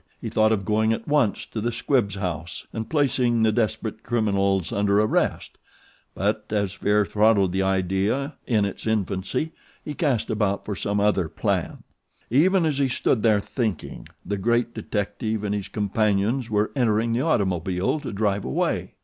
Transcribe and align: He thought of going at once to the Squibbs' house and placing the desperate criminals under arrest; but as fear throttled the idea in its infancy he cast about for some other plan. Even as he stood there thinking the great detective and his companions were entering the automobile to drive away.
He 0.19 0.29
thought 0.31 0.51
of 0.51 0.65
going 0.65 0.91
at 0.93 1.07
once 1.07 1.45
to 1.45 1.61
the 1.61 1.71
Squibbs' 1.71 2.15
house 2.15 2.65
and 2.73 2.89
placing 2.89 3.43
the 3.43 3.51
desperate 3.51 4.01
criminals 4.01 4.73
under 4.73 4.99
arrest; 4.99 5.59
but 6.15 6.45
as 6.49 6.73
fear 6.73 7.05
throttled 7.05 7.51
the 7.51 7.61
idea 7.61 8.33
in 8.47 8.65
its 8.65 8.87
infancy 8.87 9.51
he 9.85 9.93
cast 9.93 10.31
about 10.31 10.65
for 10.65 10.75
some 10.75 10.99
other 10.99 11.29
plan. 11.29 11.83
Even 12.31 12.65
as 12.65 12.79
he 12.79 12.89
stood 12.89 13.21
there 13.21 13.39
thinking 13.39 14.07
the 14.25 14.37
great 14.37 14.73
detective 14.73 15.43
and 15.43 15.53
his 15.53 15.67
companions 15.67 16.49
were 16.49 16.71
entering 16.75 17.13
the 17.13 17.21
automobile 17.21 17.99
to 17.99 18.11
drive 18.11 18.43
away. 18.43 18.95